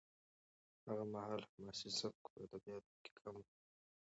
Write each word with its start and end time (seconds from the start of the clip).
هغه 0.87 1.03
مهال 1.13 1.41
حماسي 1.49 1.89
سبک 1.99 2.21
په 2.33 2.37
ادبیاتو 2.45 2.93
کې 3.03 3.11
کم 3.21 3.35
و. 3.41 3.45